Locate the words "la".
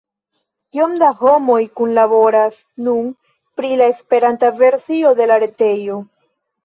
3.83-3.91, 5.35-5.39